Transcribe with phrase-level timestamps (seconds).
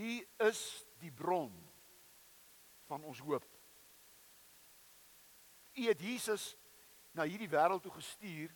[0.00, 0.10] U
[0.48, 0.60] is
[1.00, 1.52] die bron
[2.88, 3.44] van ons hoop.
[5.76, 6.54] U het Jesus
[7.16, 8.54] na hierdie wêreld toe gestuur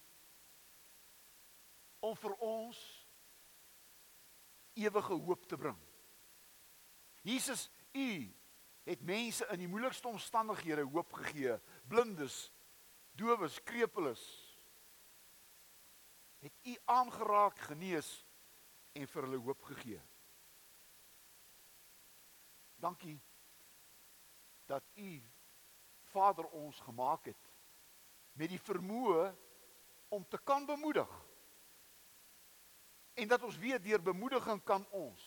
[2.04, 2.80] om vir ons
[4.74, 5.78] ewige hoop te bring.
[7.24, 8.08] Jesus, u
[8.84, 11.56] het mense in die moeilikste omstandighede hoop gegee,
[11.88, 12.50] blindes,
[13.16, 14.24] dowes, krepeles.
[16.44, 18.10] Het u aangeraak, genees
[18.92, 20.02] en vir hulle hoop gegee.
[22.84, 23.20] Dankie
[24.68, 25.22] dat u
[26.12, 27.50] Vader ons gemaak het
[28.32, 29.30] met die vermoë
[30.08, 31.10] om te kan bemoedig.
[33.14, 35.24] En dat ons weet deur bemoediging kan ons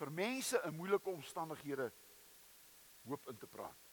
[0.00, 1.90] vir mense in moeilike omstandighede
[3.06, 3.86] hoop in te praat.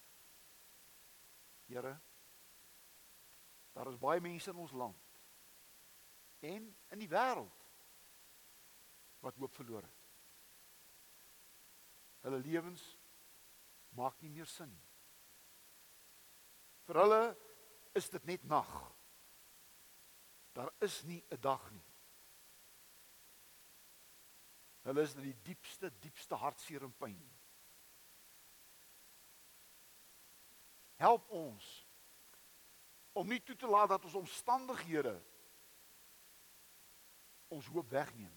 [1.68, 1.94] Here,
[3.76, 5.04] daar is baie mense in ons land
[6.40, 7.70] en in die wêreld
[9.26, 9.97] wat hoop verloor het.
[12.26, 12.84] Hulle lewens
[13.98, 14.86] maak nie meer sin nie.
[16.88, 17.22] Vir hulle
[17.98, 18.70] is dit net nag.
[20.58, 21.86] Daar is nie 'n dag nie.
[24.88, 27.38] Hulle is in die diepste diepste hartseer en pyn.
[30.96, 31.88] Help ons
[33.12, 35.16] om nie toe te laat dat ons omstandighede
[37.48, 38.37] ons hoop wegneem.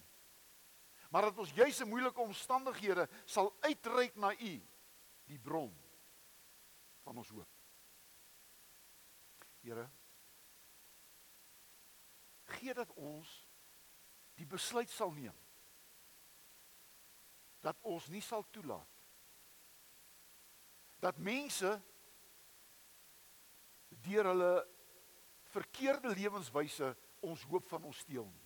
[1.11, 4.53] Maar dat ons juis in moeilike omstandighede sal uitreik na U,
[5.27, 5.71] die bron
[7.03, 7.49] van ons hoop.
[9.61, 9.89] Here
[12.51, 13.29] gee dat ons
[14.39, 15.35] die besluit sal neem
[17.61, 18.89] dat ons nie sal toelaat
[21.01, 21.71] dat mense
[24.05, 24.53] deur hulle
[25.53, 26.91] verkeerde lewenswyse
[27.25, 28.40] ons hoop van ons steel nie.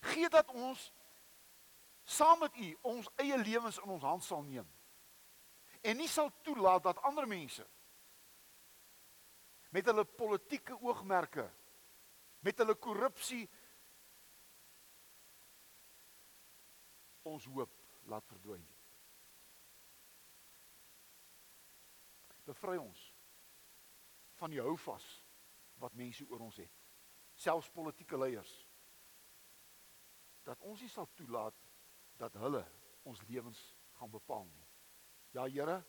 [0.00, 0.92] Gee dat ons
[2.04, 4.68] saam met U ons eie lewens in ons hand sal neem
[5.80, 7.66] en nie sal toelaat dat ander mense
[9.70, 11.44] met hulle politieke oogmerke
[12.40, 13.44] met hulle korrupsie
[17.28, 17.74] ons hoop
[18.08, 18.64] laat verdwyn.
[22.48, 23.00] Bevry ons
[24.40, 25.04] van die houvas
[25.82, 26.72] wat mense oor ons het.
[27.38, 28.54] Selfs politieke leiers.
[30.48, 31.56] Dat ons nie sal toelaat
[32.20, 32.64] dat hulle
[33.08, 33.60] ons lewens
[34.00, 34.66] gaan bepaal nie.
[35.36, 35.82] Ja Here.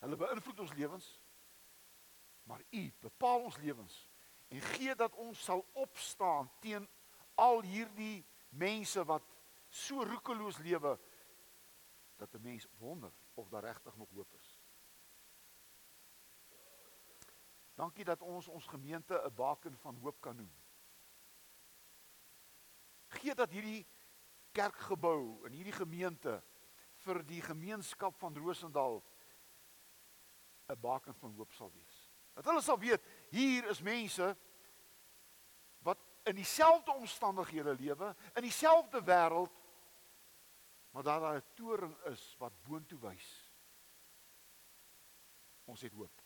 [0.00, 1.10] Hulle beïnvloed ons lewens.
[2.48, 4.02] Maar U bepaal ons lewens
[4.52, 6.88] en gee dat ons sal opstaan teen
[7.40, 9.24] al hierdie mense wat
[9.68, 10.98] so roekeloos lewe
[12.20, 14.60] dat 'n mens wonder of daar regtig nog hoop is.
[17.74, 20.52] Dankie dat ons ons gemeente 'n baken van hoop kan noem.
[23.20, 23.84] Gee dat hierdie
[24.54, 26.38] kerkgebou en hierdie gemeente
[27.04, 29.02] vir die gemeenskap van Rosendal
[30.68, 32.10] 'n baken van hoop sal wees.
[32.34, 34.36] Dat hulle sal weet hier is mense
[35.78, 39.52] wat in dieselfde omstandighede lewe, in dieselfde wêreld,
[40.90, 43.50] maar daar daar 'n toring is wat boontoe wys.
[45.64, 46.22] Ons het hoop.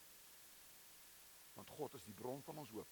[1.53, 2.89] Want God is die bron van ons hoop.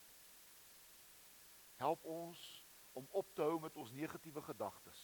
[1.74, 2.65] Help ons
[2.96, 5.00] om op te hou met ons negatiewe gedagtes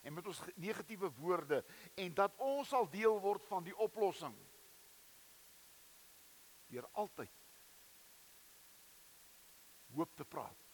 [0.00, 1.60] en met ons negatiewe woorde
[1.94, 4.34] en dat ons sal deel word van die oplossing
[6.72, 7.42] deur altyd
[9.92, 10.68] hoop te praat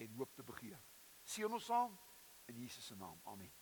[0.00, 0.80] en hoop te begeer.
[1.22, 1.92] Seën ons saam
[2.48, 3.20] in Jesus se naam.
[3.28, 3.52] Amen.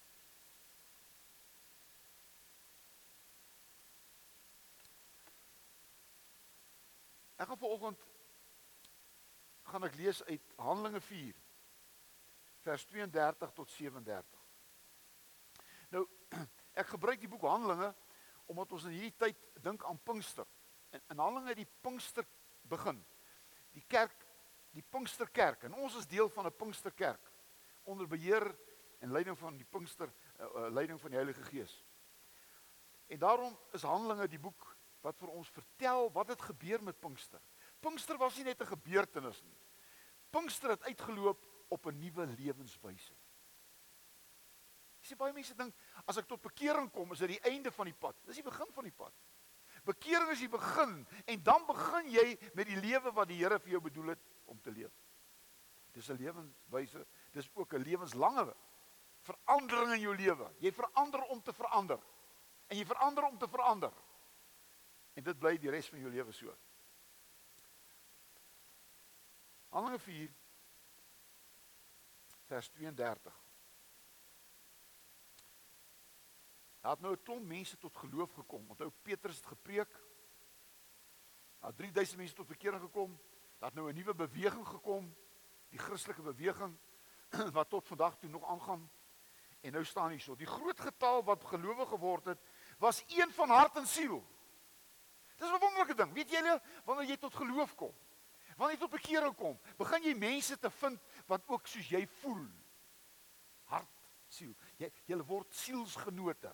[7.43, 8.07] Ek gaan vanoggend
[9.63, 11.39] gaan ek lees uit Handelinge 4
[12.63, 14.43] vers 32 tot 37.
[15.95, 16.07] Nou
[16.81, 17.93] ek gebruik die boek Handelinge
[18.51, 20.49] omdat ons in hierdie tyd dink aan Pinkster.
[20.93, 22.27] En in Handelinge die Pinkster
[22.69, 22.99] begin.
[23.73, 24.27] Die kerk,
[24.77, 27.31] die Pinksterkerk en ons is deel van 'n Pinksterkerk
[27.83, 28.47] onder beheer
[29.03, 31.85] en leiding van die Pinkster uh, uh, leiding van die Heilige Gees.
[33.07, 37.41] En daarom is Handelinge die boek wat vir ons vertel wat het gebeur met Pinkster.
[37.83, 39.59] Pinkster was nie net 'n gebeurtenis nie.
[40.31, 43.15] Pinkster het uitgeloop op 'n nuwe lewenswyse.
[45.01, 45.75] Jy sien baie mense dink
[46.07, 48.17] as ek tot bekering kom, is dit die einde van die pad.
[48.25, 49.13] Dis die begin van die pad.
[49.85, 53.71] Bekering is die begin en dan begin jy met die lewe wat die Here vir
[53.71, 54.93] jou bedoel het om te leef.
[55.93, 58.55] Dis 'n lewenswyse, dis ook 'n lewenslange
[59.23, 60.51] verandering in jou lewe.
[60.59, 62.01] Jy verander om te verander.
[62.67, 63.93] En jy verander om te verander.
[65.15, 66.55] En dit bly die res van jou lewe so.
[69.73, 70.35] Handelinge 4
[72.47, 73.41] vers 32.
[76.81, 78.69] Daar het nou 'n klomp mense tot geloof gekom.
[78.69, 80.01] Onthou Petrus het gepreek.
[81.59, 83.21] Daar 3000 mense tot bekering gekom.
[83.59, 85.17] Daar het nou 'n nuwe beweging gekom,
[85.69, 86.79] die Christelike beweging
[87.57, 88.91] wat tot vandag toe nog aangaan.
[89.61, 92.41] En nou staan hierso, die groot getal wat gelowig geword het,
[92.79, 94.27] was een van hart en siel.
[95.37, 96.13] Dis 'n wonderlike ding.
[96.13, 97.95] Weet julle, wanneer jy tot geloof kom,
[98.63, 101.01] wanneer jy tot bekering kom, begin jy mense te vind
[101.31, 102.45] wat ook soos jy voel.
[103.73, 104.53] Hart, siel.
[104.79, 106.53] Jy julle word sielsgenote.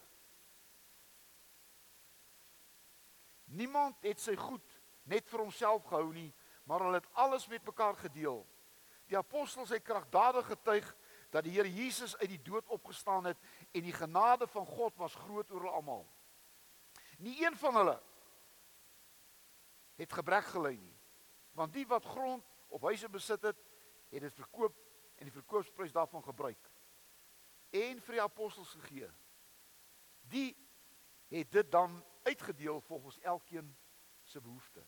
[3.58, 4.64] Niemand het sy goed
[5.08, 6.30] net vir homself gehou nie,
[6.68, 8.42] maar hulle het alles met mekaar gedeel.
[9.08, 10.88] Die apostels het kragtadig getuig
[11.32, 13.40] dat die Here Jesus uit die dood opgestaan het
[13.72, 16.04] en die genade van God was groot oor hulle almal.
[17.24, 17.96] Nie een van hulle
[19.98, 20.97] het gebrek gely nie.
[21.58, 23.58] Want die wat grond of huise besit het,
[24.08, 24.76] het dit verkoop
[25.18, 26.70] en die verkoopsprys daarvan gebruik
[27.74, 29.08] en vir die apostels gegee.
[30.32, 30.52] Die
[31.28, 33.76] het dit dan uitgedeel volgens elkeen
[34.22, 34.84] se behoefte.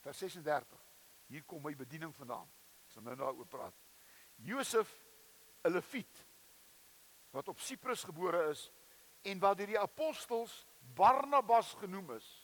[0.00, 0.84] Vers 36.
[1.26, 2.48] Hier kom my bediening vandaan.
[2.86, 3.74] Ek sal nou daaroor praat.
[4.36, 4.90] Josef
[5.64, 6.26] 'n Lewiet
[7.30, 8.70] wat op Siprus gebore is
[9.22, 12.39] en wat deur die apostels Barnabas genoem is.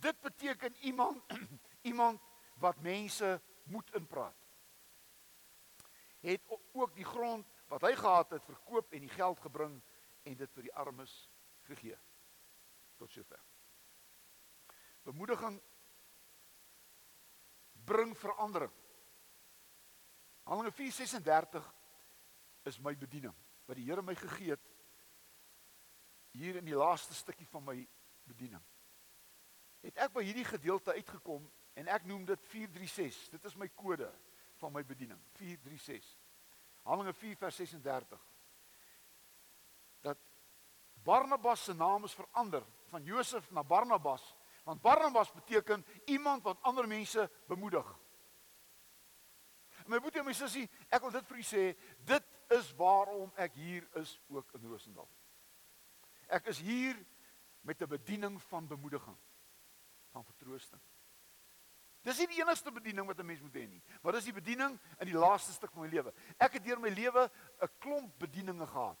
[0.00, 1.22] Dit beteken iemand
[1.90, 2.20] iemand
[2.60, 4.36] wat mense moet inpraat.
[6.20, 6.40] Het
[6.72, 9.78] ook die grond wat hy gehad het verkoop en die geld gebring
[10.22, 11.14] en dit vir die armes
[11.68, 11.96] gegee.
[12.96, 13.40] Tot sover.
[15.06, 15.60] Bemoediging
[17.72, 18.72] bring verandering.
[20.42, 21.70] Handelinge 4:36
[22.68, 24.66] is my bediening wat die Here my gegee het
[26.34, 27.76] hier in die laaste stukkie van my
[28.28, 28.62] bediening.
[29.80, 33.30] Het ek by hierdie gedeelte uitgekom en ek noem dit 436.
[33.30, 34.10] Dit is my kode
[34.60, 35.20] van my bediening.
[35.38, 36.18] 436.
[36.82, 38.20] Handelinge 4:36.
[40.00, 40.18] Dat
[41.04, 44.34] Barnabas se naam is verander van Josef na Barnabas
[44.70, 47.98] Want Barnabas beteken iemand wat ander mense bemoedig.
[49.84, 51.62] En my boetie en my sussie, ek wil dit vir u sê,
[52.06, 55.08] dit is waarom ek hier is ook in Rosendal.
[56.28, 56.98] Ek is hier
[57.66, 59.16] met 'n bediening van bemoediging,
[60.10, 60.80] van vertroosting.
[62.02, 64.78] Dis nie die enigste bediening wat 'n mens moet hê nie, maar dis die bediening
[64.98, 66.12] in die laaste stuk van my lewe.
[66.38, 67.30] Ek het deur my lewe
[67.60, 68.98] 'n klomp bedieninge gehad.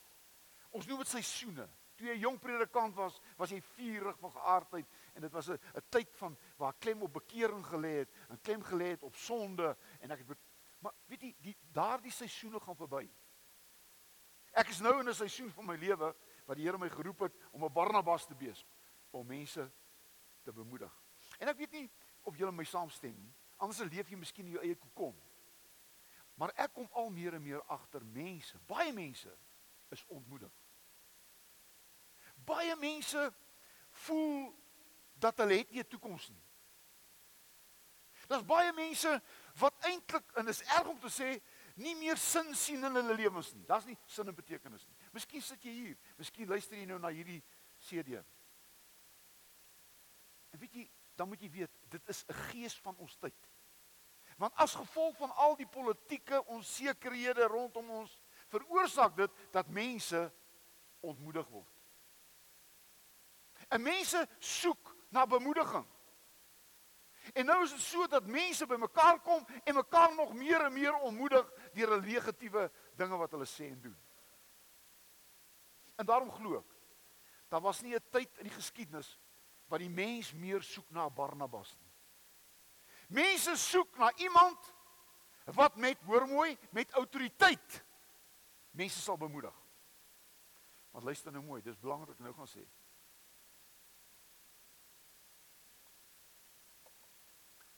[0.70, 1.68] Ons noem dit seisoene.
[1.96, 5.82] Toe jy jong predikant was, was jy vurig van geaardheid en dit was 'n 'n
[5.88, 10.10] tyd van waar klem op bekering gelê het, en klem gelê het op sonde en
[10.10, 10.38] ek het
[10.80, 13.04] maar weet jy, die daardie seisoene gaan verby.
[14.56, 16.14] Ek is nou in 'n seisoen van my lewe
[16.46, 18.64] wat die Here my geroep het om 'n Barnabas te wees
[19.10, 19.70] om mense
[20.50, 20.94] te bemoedig.
[21.38, 21.86] En ek weet nie
[22.28, 23.34] of julle my saamstem nie.
[23.60, 25.14] Anders leef jy miskien in jou eie kokon.
[26.40, 29.32] Maar ek kom al meer en meer agter mense, baie mense
[29.92, 30.52] is ontmoedig
[32.44, 33.32] baie mense
[34.06, 34.50] voel
[35.20, 36.44] dat hulle het nie 'n toekoms nie.
[38.26, 39.22] Daar's baie mense
[39.58, 41.42] wat eintlik en is erg om te sê
[41.74, 43.66] nie meer sin sien in hulle lewens nie.
[43.66, 44.96] Daar's nie sin en betekenis nie.
[45.12, 47.42] Miskien sit jy hier, miskien luister jy nou na hierdie
[47.78, 48.24] CD.
[50.50, 53.48] En weet jy, dan moet jy weet, dit is 'n gees van ons tyd.
[54.36, 60.32] Want as gevolg van al die politieke onsekerhede rondom ons, veroorsaak dit dat mense
[61.00, 61.76] ontmoedig word.
[63.68, 65.86] En mense soek na bemoediging.
[67.32, 70.94] En nou is dit so dat mense bymekaar kom en mekaar nog meer en meer
[70.94, 73.98] ontmoedig deur hulle negatiewe dinge wat hulle sê en doen.
[75.96, 76.76] En daarom glo ek
[77.50, 79.18] daar was nie 'n tyd in die geskiedenis
[79.70, 81.92] wat die mens meer soek na Barnabas nie.
[83.20, 84.74] Mense soek na iemand
[85.56, 87.80] wat met hoor mooi met autoriteit
[88.70, 89.54] mense sal bemoedig.
[90.90, 92.66] Want luister nou mooi, dis belangrik nou gaan sê.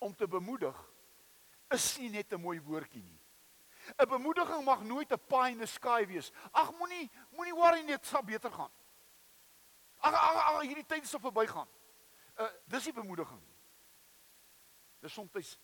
[0.02, 0.78] om te bemoedig
[1.70, 3.20] is nie net 'n mooi woordjie nie.
[3.98, 6.32] 'n Bemoediging mag nooit 'n pie in the sky wees.
[6.50, 8.72] Ag moenie moenie worry net, sal beter gaan.
[9.98, 11.68] Ag ag ag hierdie tyd sal verbygaan.
[12.36, 13.42] Uh dis nie bemoediging.
[15.00, 15.58] Dis soms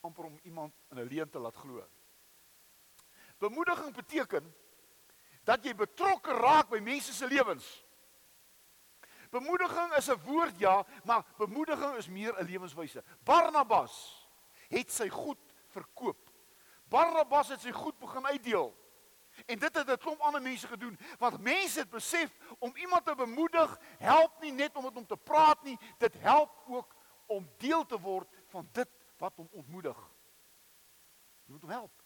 [0.00, 1.86] amper om iemand in 'n leuen te laat glo.
[3.38, 4.54] Bemoediging beteken
[5.44, 7.84] dat jy betrokke raak by mense se lewens.
[9.30, 13.04] Bemoediging is 'n woord ja, maar bemoediging is meer 'n lewenswyse.
[13.24, 14.26] Barnabas
[14.68, 16.30] het sy goed verkoop.
[16.88, 18.76] Barnabas het sy goed begin uitdeel.
[19.46, 23.14] En dit het 'n klomp ander mense gedoen, want mense het besef om iemand te
[23.14, 27.86] bemoedig help nie net om met hom te praat nie, dit help ook om deel
[27.86, 29.98] te word van dit wat hom ontmoedig.
[31.44, 32.02] Jy moet hom help.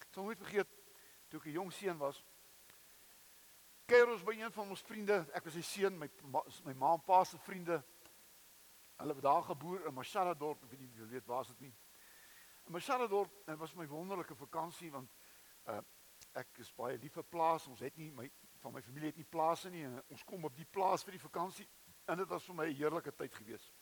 [0.00, 0.68] Ek sal nooit vergeet
[1.28, 2.22] toe ek 'n jong seun was,
[3.86, 5.26] kuier ons by een van ons vriende.
[5.32, 6.08] Ek was sy seun, my
[6.64, 7.82] my ma en pa se vriende.
[8.96, 11.48] Hulle het daar geboer in Mashara dorp, ek weet nie of julle weet waar is
[11.48, 11.74] dit nie.
[12.66, 15.10] In Mashara dorp, was my wonderlike vakansie want
[15.66, 15.80] uh
[16.32, 17.66] ek is baie lief vir plaas.
[17.68, 18.30] Ons het nie my
[18.62, 21.22] van my familie het nie plase nie en ons kom op die plaas vir die
[21.22, 21.66] vakansie
[22.08, 23.72] en dit was vir my 'n heerlike tyd gewees.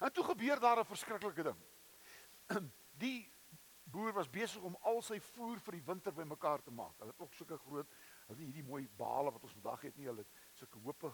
[0.00, 1.60] En toe gebeur daar 'n verskriklike ding.
[3.00, 3.32] Die
[3.84, 6.98] boer was besig om al sy voer vir die winter bymekaar te maak.
[6.98, 7.88] Hulle het ook sulke groot,
[8.26, 11.12] hulle hierdie mooi bale wat ons vandag het nie, hulle het sulke hoope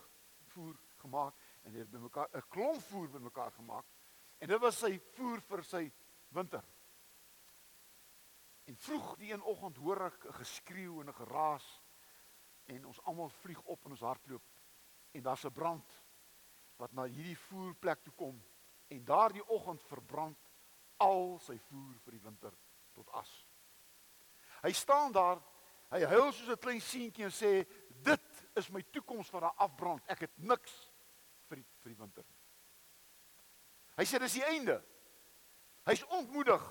[0.53, 3.87] voer gemaak en hulle het bymekaar 'n klomp voer bymekaar gemaak.
[4.39, 5.93] En dit was sy voer vir sy
[6.29, 6.65] winter.
[8.67, 11.67] En vroeg die een oggend hoor ek 'n geskreeu en 'n geraas
[12.65, 14.43] en ons almal vlieg op in ons hardloop
[15.13, 16.05] en daar's 'n brand
[16.77, 18.43] wat na hierdie voerplek toe kom
[18.89, 20.51] en daardie oggend verbrand
[20.97, 22.55] al sy voer vir die winter
[22.93, 23.47] tot as.
[24.63, 25.43] Hy staan daar,
[25.91, 27.67] hy huil soos 'n klein seentjie en sê
[28.03, 30.03] dit is my toekoms wat daar afbrand.
[30.09, 30.93] Ek het niks
[31.49, 32.25] vir die vir die winter.
[33.97, 34.85] Hy sê dis die einde.
[35.85, 36.63] Hy's ontmoedig.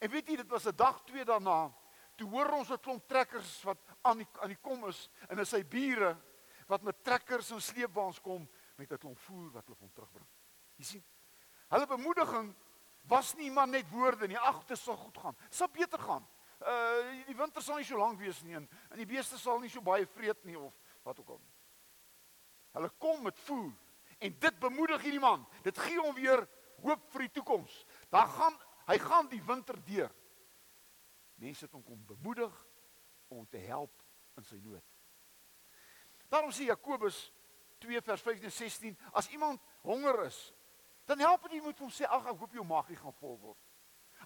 [0.00, 1.72] En weet jy, dit was 'n dag twee daarna,
[2.16, 5.48] toe hoor ons 'n klomp trekkers wat aan die aan die kom is en is
[5.48, 6.16] sy bure
[6.66, 10.28] wat met trekkers en sleepwaens kom met 'n klomp voer wat hulle van terugbring.
[10.76, 11.04] Jy sien,
[11.68, 12.54] hulle bemoediging
[13.08, 14.38] was nie maar net woorde nie.
[14.38, 15.36] Ag, dit sal goed gaan.
[15.48, 16.26] Dit sal beter gaan.
[16.60, 19.70] Uh die winter sal nie so lank wees nie en, en die beeste sal nie
[19.70, 21.40] so baie vreet nie of wat ook al.
[22.72, 23.72] Hulle kom met voer
[24.18, 25.46] en dit bemoedig hierdie man.
[25.62, 26.48] Dit gee hom weer
[26.82, 27.84] hoop vir die toekoms.
[28.10, 28.58] Daar gaan
[28.90, 30.10] Hy gaan die winter deur.
[31.40, 32.54] Mense het hom kom bemoedig
[33.30, 33.94] om te help
[34.36, 34.84] in sy nood.
[36.30, 37.28] Daarom sê Jakobus
[37.82, 40.38] 2 vers 15 en 16, as iemand honger is,
[41.08, 43.60] dan help dit jy moet hom sê ag ek hoop jou maagie gaan vol word.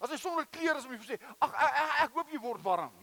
[0.02, 2.64] As hy sonder klere is, moet jy sê ag ek, ek, ek hoop jy word
[2.64, 2.96] warm.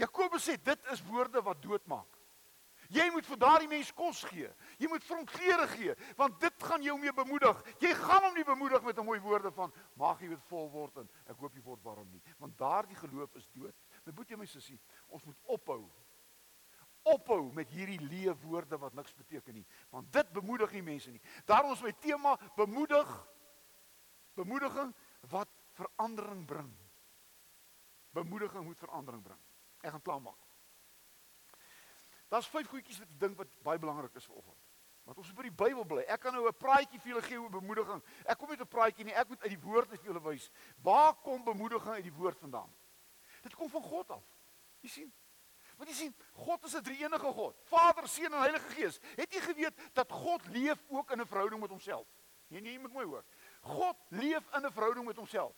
[0.00, 2.13] Jakobus sê dit is woorde wat doodmaak.
[2.94, 4.48] Jy moet vir daardie mens kos gee.
[4.78, 7.62] Jy moet vir hom klere gee, want dit gaan jou mee bemoedig.
[7.82, 10.96] Jy gaan hom nie bemoedig met 'n mooi woorde van mag jy weer vol word
[10.96, 13.74] en ek hoop jy word warm nie, want daardie geloof is dood.
[14.04, 15.90] My boetie my sussie, ons moet ophou.
[17.02, 21.20] Ophou met hierdie leë woorde wat niks beteken nie, want dit bemoedig nie mense nie.
[21.44, 23.34] Daarom is my tema bemoedig
[24.34, 24.94] bemoediging
[25.30, 26.72] wat verandering bring.
[28.14, 29.40] Bemoediging moet verandering bring.
[29.82, 30.43] Ek gaan klaarmaak.
[32.34, 34.62] Daar's vyf goedjies wat ek dink wat baie belangrik is vir oggend.
[35.06, 36.04] Want ons moet by die Bybel bly.
[36.10, 38.02] Ek kan nou 'n praatjie vir julle gee oor bemoediging.
[38.26, 40.50] Ek kom met 'n praatjie nie, ek moet uit die woord vir julle wys.
[40.82, 42.72] Waar kom bemoediging uit die woord vandaan?
[43.42, 44.24] Dit kom van God af.
[44.80, 45.12] Jy sien?
[45.76, 47.60] Want jy sien, God is 'n drie-enige God.
[47.64, 49.00] Vader, Seun en Heilige Gees.
[49.16, 52.06] Het jy geweet dat God leef ook in 'n verhouding met homself?
[52.48, 53.24] Nee, nee, jy moet mooi hoor.
[53.60, 55.54] God leef in 'n verhouding met homself.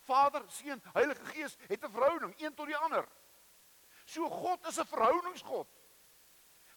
[0.00, 3.08] Vader, Seun, Heilige Gees het 'n verhouding een tot die ander.
[4.04, 5.77] So God is 'n verhoudingsgod.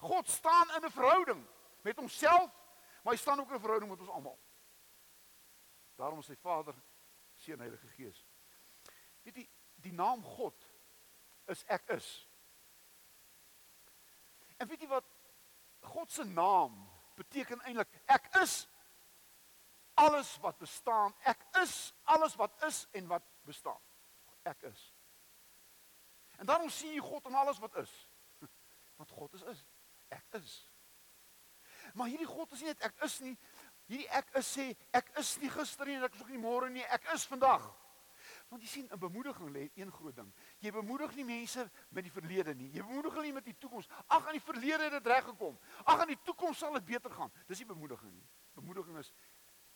[0.01, 1.47] God staan in 'n verhouding
[1.81, 2.57] met homself,
[3.03, 4.39] maar hy staan ook in 'n verhouding met ons almal.
[5.95, 6.75] Daarom is hy Vader,
[7.35, 8.25] Seun, Heilige Gees.
[9.21, 10.65] Weet jy, die naam God
[11.45, 12.29] is ek is.
[14.57, 15.05] En weet jy wat
[15.79, 18.01] God se naam beteken eintlik?
[18.05, 18.67] Ek is
[19.93, 21.15] alles wat bestaan.
[21.19, 23.81] Ek is alles wat is en wat bestaan.
[24.41, 24.95] Ek is.
[26.37, 27.93] En daarom sien jy God in alles wat is.
[28.97, 29.65] Want God is is
[30.11, 30.55] ek is.
[31.93, 33.35] Maar hierdie God is nie net ek is nie.
[33.91, 36.69] Hierdie ek is sê ek is nie gister nie en ek is ook nie môre
[36.71, 36.83] nie.
[36.95, 37.65] Ek is vandag.
[38.51, 40.33] Want jy sien 'n bemoediging lê een groot ding.
[40.59, 42.69] Jy bemoedig nie mense met die verlede nie.
[42.71, 43.87] Jy bemoedig hulle nie met die toekoms.
[44.07, 45.59] Ag aan die verlede het dit reg gekom.
[45.83, 47.31] Ag aan die toekoms sal dit beter gaan.
[47.47, 48.27] Dis nie bemoediging nie.
[48.53, 49.13] Bemoediging is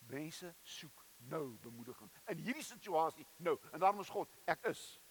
[0.08, 2.12] mense soek nou bemoediging.
[2.26, 3.60] In hierdie situasie nou.
[3.72, 5.02] En daarom is God ek is.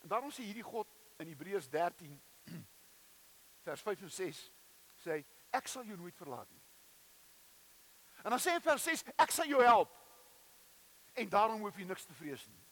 [0.00, 2.22] En daarom sê hierdie God in Hebreërs 13
[3.66, 4.42] vers 5 en 6
[5.04, 5.20] sê
[5.56, 6.62] ek sal jou nooit verlaat nie.
[8.24, 9.92] En dan sê in vers 6 ek sal jou help.
[11.16, 12.62] En daarom hoef jy niks te vrees nie.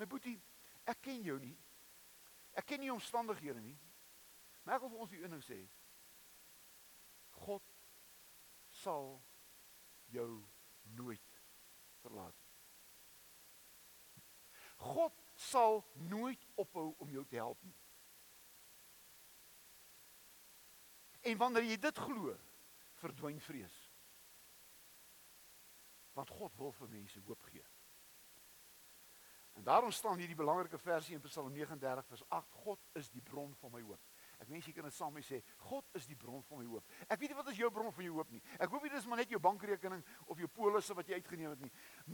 [0.00, 0.34] My boetie,
[0.90, 1.54] ek ken jou nie.
[2.58, 3.76] Ek ken nie omstandighede nie.
[4.64, 5.58] Maar ek wil vir ons die een ding sê.
[7.44, 7.66] God
[8.82, 9.18] sal
[10.14, 10.28] jou
[10.96, 11.38] nooit
[12.02, 12.40] verlaat.
[14.84, 17.76] God sal nooit ophou om jou te help nie.
[21.24, 22.34] En wanneer jy dit glo,
[23.00, 23.76] verdwyn vrees.
[26.14, 27.64] Want God wil vir mense hoop gee.
[29.54, 33.54] En daarom staan hierdie belangrike versie in Psalm 39 vers 8: God is die bron
[33.54, 34.13] van my hoop.
[34.44, 35.38] Ek wens jy kan dit saam met sê,
[35.70, 36.90] God is die bron van my hoop.
[37.08, 38.42] Ek weet nie wat is jou bron van jou hoop nie.
[38.60, 41.62] Ek hoop nie dis maar net jou bankrekening of jou polisse wat jy uitgeneem het
[41.64, 41.70] nie.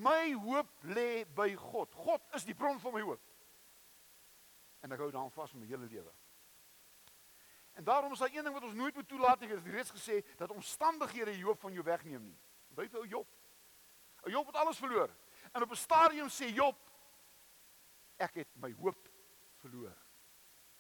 [0.07, 1.97] My hoop lê by God.
[1.99, 3.25] God is die bron van my hoop.
[4.87, 6.13] En ek hou daaraan vas my hele lewe.
[7.81, 9.51] En daarom is daar een ding wat ons nooit moet toelaat nie.
[9.51, 12.39] Ek het reeds gesê dat omstandighede jou hoop van jou wegneem nie.
[12.71, 13.35] Onthou vir ou Job.
[14.23, 15.11] Ou Job het alles verloor.
[15.51, 16.79] En op 'n stadium sê Job
[18.23, 19.11] ek het my hoop
[19.65, 19.99] verloor.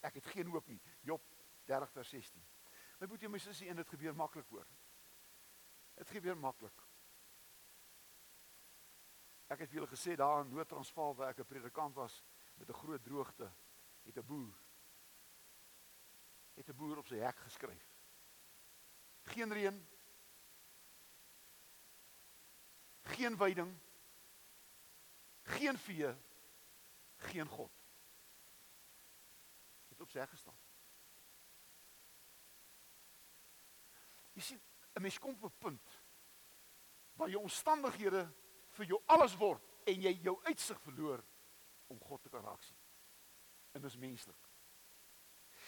[0.00, 0.80] Ek het geen hoop nie.
[1.02, 1.26] Job
[1.70, 2.46] 30 vers 16.
[3.00, 4.66] My boetie my sussie en dit gebeur maklik hoor.
[6.00, 6.86] Dit gebeur maklik.
[9.50, 12.22] Ek het vir julle gesê daar in Noord-Transvaal waar ek 'n predikant was
[12.56, 13.48] met 'n groot droogte,
[14.04, 14.58] het 'n boer
[16.60, 17.86] het 'n boer op sy hek geskryf.
[19.22, 19.88] Geen reën.
[23.02, 23.78] Geen veiding.
[25.42, 26.14] Geen vee.
[27.16, 27.72] Geen God.
[29.88, 30.58] Het op sy hek gestaan.
[34.40, 34.60] Jy sien,
[34.96, 36.00] 'n mens kom op 'n punt
[37.20, 38.24] waar jou omstandighede
[38.70, 41.24] vir jou alles word en jy jou uitsig verloor
[41.86, 42.76] om God te kan raak sien.
[43.72, 44.48] En dis menslik.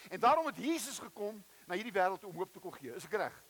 [0.09, 2.95] En daarom het Jesus gekom na hierdie wêreld om hoop te kon gee.
[2.95, 3.43] Is ek reg?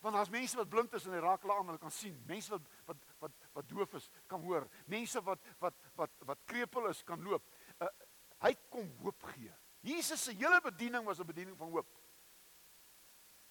[0.00, 2.22] Want daar's mense wat blind is en hulle raak hulle aan, hulle kan sien.
[2.26, 4.68] Mense wat wat wat wat doof is, kan hoor.
[4.86, 7.44] Mense wat wat wat wat krepeel is, kan loop.
[7.78, 7.88] Uh,
[8.40, 9.52] hy kom hoop gee.
[9.80, 11.99] Jesus se hele bediening was 'n bediening van hoop.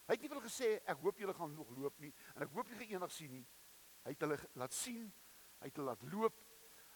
[0.09, 2.67] Hy het nie wil gesê ek hoop julle gaan nog loop nie en ek hoop
[2.73, 3.45] gaan eendag sien nie.
[4.03, 5.05] Hy het hulle laat sien,
[5.61, 6.39] hy het hulle laat loop.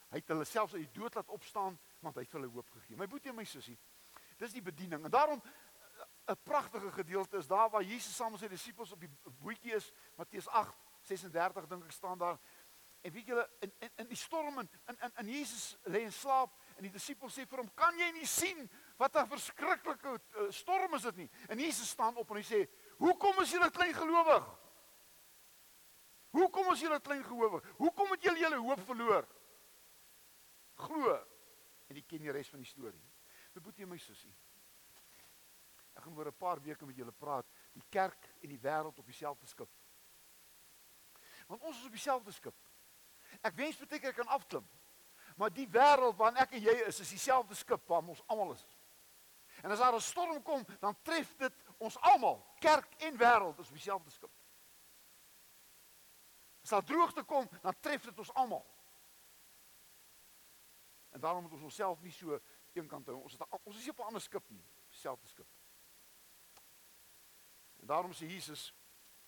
[0.10, 2.98] Hy het hulle selfs uit die dood laat opstaan want hy het hulle hoop gegee.
[2.98, 3.78] My boetie en my sussie,
[4.42, 5.06] Dis die bediening.
[5.06, 5.42] En daarom
[6.26, 9.92] 'n pragtige gedeelte is daar waar Jesus saam met sy disippels op die bootjie is,
[10.16, 12.40] Matteus 8:36 dink ek staan daar.
[13.02, 16.12] En weet julle in in in die storm en in in in Jesus lê in
[16.12, 20.52] slaap en die disippels sê vir hom, "Kan jy nie sien wat 'n verskriklike uh,
[20.52, 22.70] storm is dit nie?" En Jesus staan op en hy sê,
[23.04, 24.46] "Hoekom is julle klein gelowig?
[26.34, 27.66] Hoekom is julle klein gelowig?
[27.78, 29.28] Hoekom het julle julle hoop verloor?"
[30.86, 31.16] Glo.
[31.90, 33.04] En jy ken die res van die storie.
[33.54, 34.34] My boetie en my sussie.
[35.94, 39.06] Ek gaan oor 'n paar weke met julle praat, die kerk en die wêreld op
[39.06, 39.70] dieselfde skip.
[41.48, 42.56] Want ons is op dieselfde skip.
[43.42, 44.66] Ek wens baie keer ek kan afklim.
[45.38, 48.66] Maar die wêreld waarin ek en jy is, is dieselfde skip waar ons almal is.
[49.62, 53.72] En as daar 'n storm kom, dan tref dit ons almal, kerk en wêreld, is
[53.72, 54.32] op dieselfde skip.
[56.64, 58.64] As daar droogte kom, dan tref dit ons almal.
[61.14, 62.40] En daarom moet ons onsself nie so
[62.74, 63.18] een kant hou.
[63.22, 65.48] Ons het ons is op 'n ander skip nie, dieselfde skip.
[67.80, 68.74] En daarom sê Jesus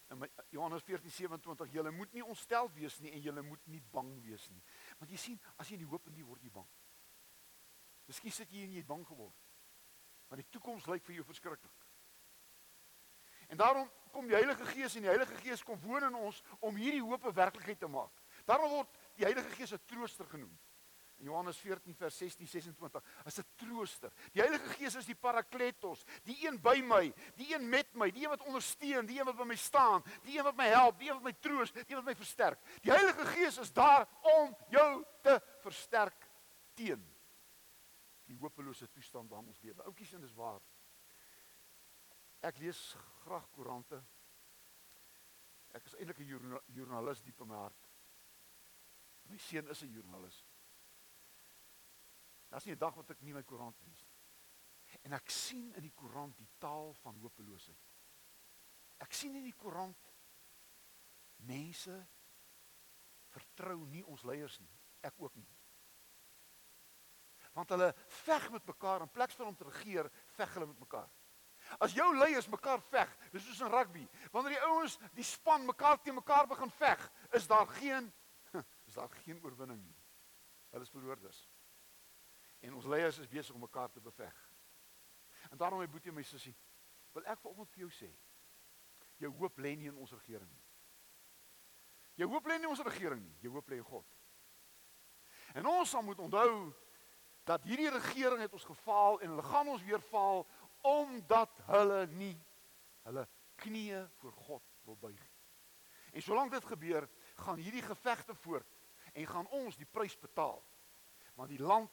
[0.08, 4.50] in Johannes 14:27, julle moet nie ontstel wees nie en julle moet nie bang wees
[4.50, 4.64] nie.
[4.98, 6.70] Want jy sien, as jy nie hoop in nie word jy bang.
[8.06, 9.50] Miskien sit jy en jy bang geword.
[10.28, 11.85] Want die toekoms lyk vir jou verskriklik.
[13.48, 16.76] En daarom kom die Heilige Gees en die Heilige Gees kom woon in ons om
[16.76, 18.12] hierdie hoop 'n werklikheid te maak.
[18.46, 20.58] Daarom word die Heilige Gees 'n trooster genoem.
[21.18, 24.12] In Johannes 14 vers 16 26 as 'n trooster.
[24.32, 28.24] Die Heilige Gees is die Parakletos, die een by my, die een met my, die
[28.24, 31.08] een wat ondersteun, die een wat by my staan, die een wat my help, die
[31.08, 32.60] een wat my troos, die een wat my versterk.
[32.82, 36.30] Die Heilige Gees is daar om jou te versterk
[36.74, 37.16] teen
[38.30, 39.84] die hopelose toestand waarin ons lewe.
[39.90, 40.62] Oukies en dis waar.
[42.46, 42.80] Ek lees
[43.24, 43.98] graag koerante.
[45.76, 47.88] Ek is eintlik 'n joernalis diep in my hart.
[49.26, 50.46] My seun is 'n joernalis.
[52.50, 54.14] Daar's nie 'n dag wat ek nie my koerant lees nie.
[55.04, 57.92] En ek sien in die koerant die taal van hopeloosheid.
[58.98, 60.14] Ek sien in die koerant
[61.38, 62.08] mense
[63.28, 64.80] vertrou nie ons leiers nie.
[65.02, 65.50] Ek ook nie.
[67.54, 71.10] Want hulle veg met mekaar in plaas van om te regeer, veg hulle met mekaar.
[71.80, 74.06] As jou leiers mekaar veg, dis soos in rugby.
[74.32, 78.12] Wanneer die ouens die span mekaar teen mekaar begin veg, is daar geen
[78.88, 79.98] is daar geen oorwinning nie.
[80.72, 81.42] Hulle is verloorders.
[82.60, 84.38] En ons leiers is besig om mekaar te beveg.
[85.52, 86.56] En daarom my boetie en my sussie,
[87.14, 88.10] wil ek vanoggend vir jou sê,
[89.22, 90.64] jou hoop lê nie in ons regering nie.
[92.20, 94.08] Jou hoop lê nie in ons regering nie, jou hoop lê in God.
[95.56, 96.74] En ons sal moet onthou
[97.46, 100.44] dat hierdie regering het ons gefaal en hulle gaan ons weer faal
[100.86, 102.36] omdat hulle nie
[103.06, 103.26] hulle
[103.62, 105.34] knieë voor God wil buig nie.
[106.16, 108.72] En solank dit gebeur, gaan hierdie gevegte voort
[109.14, 110.62] en gaan ons die prys betaal.
[111.36, 111.92] Want die land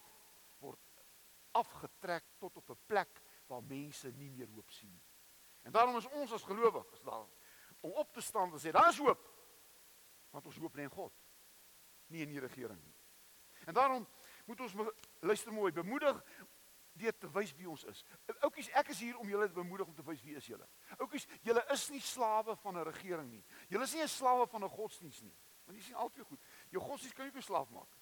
[1.53, 5.05] afgetrek tot op 'n plek waar mense nie meer hoop sien nie.
[5.63, 7.27] En daarom is ons as gelowiges daar
[7.81, 9.31] om op te staan en sê daar's hoop.
[10.31, 11.13] Want ons hoop lê in God,
[12.07, 12.97] nie in die regering nie.
[13.67, 14.09] En daarom
[14.45, 14.75] moet ons
[15.21, 16.25] luister mooi, bemoedig
[17.03, 18.03] deur te wys wie ons is.
[18.41, 20.69] Oukies, ek is hier om julle te bemoedig om te wys wie is julle.
[20.99, 23.45] Oukies, julle is nie slawe van 'n regering nie.
[23.69, 25.37] Julle is nie 'n slawe van 'n godsdiens nie.
[25.65, 26.41] Want jy sien altyd goed.
[26.71, 27.99] Jou godsdiens kan jou ook 'n slaaf maak.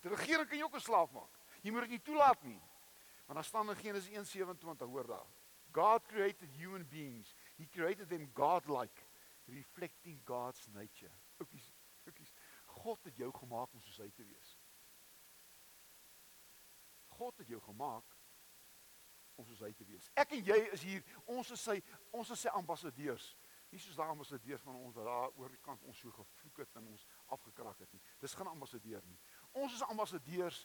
[0.00, 1.40] Die regering kan jou ook 'n slaaf maak.
[1.62, 2.62] Jy moet dit nie toelaat nie.
[3.26, 5.26] Want daar staan in Genesis 1:27 hoor daar.
[5.72, 7.34] God created human beings.
[7.56, 9.02] He created them godlike,
[9.46, 11.12] reflecting God's nature.
[11.38, 11.72] Oukies,
[12.06, 12.32] oukies.
[12.66, 14.58] God het jou gemaak om soos hy te wees.
[17.14, 18.13] God het jou gemaak
[19.66, 20.10] hy te wees.
[20.18, 21.80] Ek en jy is hier, ons is sy
[22.12, 23.34] ons is sy ambassadeurs.
[23.72, 26.76] Nie soos daai ambassadeurs van ons wat daar oor die kant ons so gevloek het
[26.78, 28.02] en ons afgekrak het nie.
[28.22, 29.18] Dis geen ambassadeur nie.
[29.64, 30.60] Ons is ambassadeurs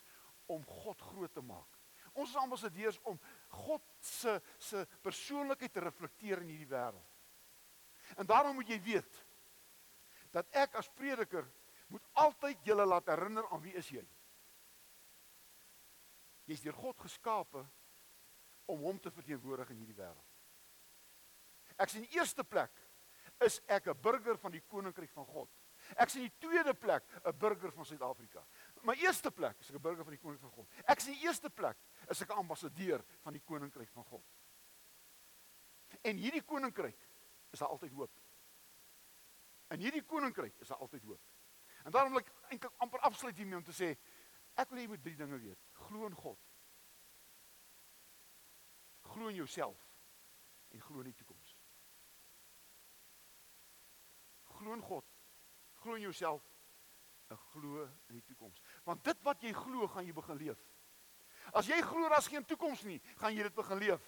[0.50, 1.78] om God groot te maak.
[2.12, 3.18] Ons is ambassadeurs om
[3.64, 7.18] God se se persoonlikheid te reflekteer in hierdie wêreld.
[8.18, 9.18] En daarom moet jy weet
[10.34, 11.46] dat ek as prediker
[11.90, 14.02] moet altyd julle laat herinner aan wie is jy?
[16.50, 17.64] Jy's deur God geskape
[18.66, 20.26] om hom te verteenwoordig in hierdie wêreld.
[21.80, 22.76] Ek sien in die eerste plek
[23.46, 25.50] is ek 'n burger van die koninkryk van God.
[25.96, 28.44] Ek sien in die tweede plek 'n burger van Suid-Afrika.
[28.82, 30.68] My eerste plek is ek 'n burger van die koninkryk van God.
[30.84, 31.76] Ek sien in die eerste plek
[32.08, 34.24] is ek 'n ambassadeur van die koninkryk van God.
[36.02, 37.08] En hierdie koninkryk
[37.50, 38.12] is daar altyd hoop.
[39.70, 41.20] In hierdie koninkryk is daar altyd hoop.
[41.84, 43.96] En daarom wil ek eintlik amper afsluit hiermee om te sê
[44.54, 45.58] ek wil hê jy moet drie dinge weet.
[45.72, 46.49] Glo in God
[49.10, 49.78] glo in jouself
[50.70, 51.56] en glo in die toekoms.
[54.60, 55.04] Glo in God.
[55.80, 56.44] Glo in jouself
[57.30, 58.60] en glo in die toekoms.
[58.84, 60.60] Want dit wat jy glo, gaan jy begin leef.
[61.56, 64.06] As jy glo daar's geen toekoms nie, gaan jy dit begin leef.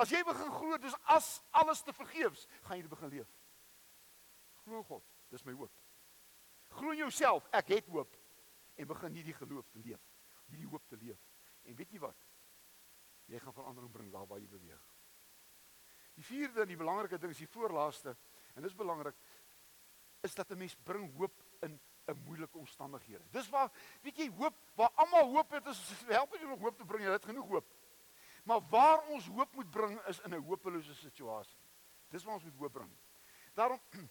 [0.00, 3.30] As jy begin glo dis as alles te vergeefs, gaan jy dit begin leef.
[4.64, 5.72] Glo in God, dis my hoop.
[6.74, 8.16] Glo in jouself, ek het hoop
[8.74, 10.00] en begin hierdie geloof te leef,
[10.50, 11.20] hierdie hoop te leef.
[11.64, 12.18] En weet jy wat?
[13.30, 14.82] Jy gaan verandering bring daar waar jy beweeg.
[16.14, 18.14] Die vierde en die belangrike ding is die voorlaaste
[18.54, 19.16] en dis belangrik
[20.24, 23.24] is dat 'n mens bring hoop in 'n moeilike omstandighede.
[23.30, 23.70] Dis waar
[24.02, 27.10] weet jy hoop waar almal hoop het is help jy nog hoop te bring jy
[27.10, 27.74] het genoeg hoop.
[28.44, 31.60] Maar waar ons hoop moet bring is in 'n hopelose situasie.
[32.08, 32.96] Dis waar ons moet hoop bring.
[33.54, 33.80] Daarom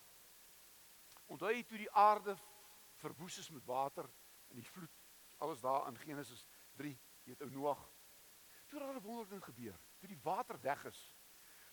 [1.32, 2.38] onthou jy toe die aarde
[2.95, 4.10] verwoes is met water
[4.49, 5.04] in die vloed
[5.38, 6.45] alles daar in Genesis
[6.80, 7.82] 3 jy het ou Noag
[8.73, 9.79] toe daar 'n wonderling gebeur.
[9.97, 11.15] Toe die water weg is,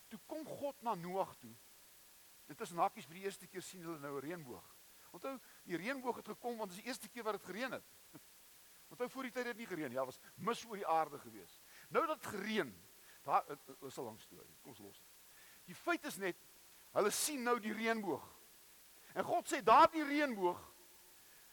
[0.09, 1.57] toe kom God na Noag toe.
[2.47, 4.77] Dit is nakies vir die eerste keer sien hulle nou 'n reënboog.
[5.11, 7.85] Onthou, die reënboog het gekom want dit is die eerste keer wat dit gereën het.
[8.91, 9.97] Onthou voor die tyd het dit nie gereën nie.
[9.97, 11.61] Ja, was mis oor die aarde gewees.
[11.89, 12.89] Nou dat gereën,
[13.23, 13.45] daar
[13.81, 14.57] is 'n lang storie.
[14.61, 15.09] Kom ons los dit.
[15.65, 16.37] Die feit is net
[16.91, 18.39] hulle sien nou die reënboog.
[19.15, 20.75] En God sê daardie reënboog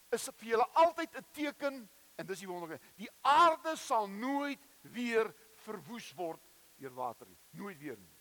[0.10, 2.84] is vir julle altyd 'n teken en dis die wonderlike.
[2.96, 6.44] Die aarde sal nooit weer verwoes word
[6.78, 7.40] deur water nie.
[7.50, 8.18] Nooit weer nie.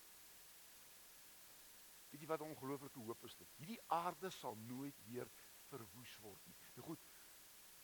[2.09, 3.47] Weet jy wat 'n ongelooflike hoop is dit?
[3.57, 5.29] Hierdie aarde sal nooit weer
[5.69, 6.55] verwoes word nie.
[6.73, 6.99] Nou goed,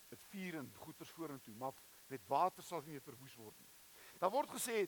[0.10, 1.74] dit vuur en goeters vorentoe, maar
[2.08, 3.70] met water sal nie meer verwoes word nie.
[4.20, 4.88] Daar word gesê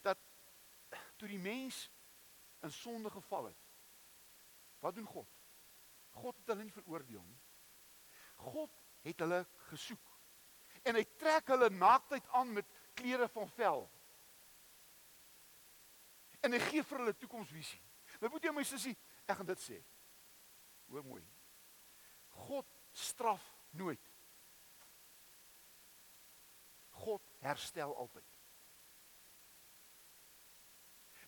[0.00, 0.18] dat
[1.16, 1.90] toe die mens
[2.62, 3.64] in sonde geval het,
[4.78, 5.28] wat doen God?
[6.10, 7.40] God het hulle nie veroordeel nie.
[8.38, 8.74] God
[9.06, 10.14] het hulle gesoek.
[10.86, 13.86] En hy trek hulle naaktheid aan met klere van vel.
[16.44, 17.80] En hy gee vir hulle toekomsvisie.
[18.22, 18.94] Nou moet jy my sussie,
[19.26, 19.78] ek gaan dit sê.
[20.88, 21.22] Hoor mooi.
[22.46, 23.44] God straf
[23.76, 24.02] nooit.
[26.98, 28.26] God herstel altyd.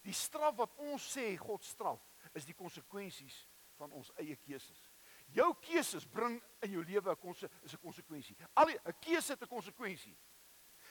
[0.07, 2.01] Die straf wat ons sê God straf,
[2.35, 3.37] is die konsekwensies
[3.79, 4.81] van ons eie keuses.
[5.35, 8.37] Jou keuses bring in jou lewe 'n konse is 'n konsekwensie.
[8.55, 10.17] Al 'n keuse het 'n konsekwensie.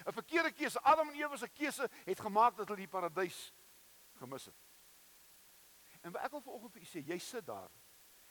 [0.06, 0.80] 'n verkeerde keuse.
[0.80, 3.54] Adam en Eva se keuse het gemaak dat hulle die paradys
[4.14, 4.56] gemis het.
[6.02, 7.72] En ek wil vanoggend vir u sê, jy sit daar